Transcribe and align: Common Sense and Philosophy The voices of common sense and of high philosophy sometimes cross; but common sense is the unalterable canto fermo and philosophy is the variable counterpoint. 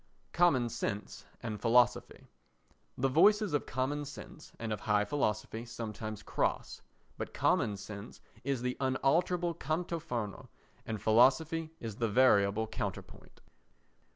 Common 0.33 0.67
Sense 0.69 1.25
and 1.43 1.61
Philosophy 1.61 2.25
The 2.97 3.07
voices 3.07 3.53
of 3.53 3.67
common 3.67 4.03
sense 4.05 4.51
and 4.57 4.73
of 4.73 4.79
high 4.79 5.05
philosophy 5.05 5.63
sometimes 5.63 6.23
cross; 6.23 6.81
but 7.19 7.35
common 7.35 7.77
sense 7.77 8.19
is 8.43 8.63
the 8.63 8.77
unalterable 8.79 9.53
canto 9.53 9.99
fermo 9.99 10.49
and 10.87 10.99
philosophy 10.99 11.69
is 11.79 11.97
the 11.97 12.09
variable 12.09 12.65
counterpoint. 12.65 13.41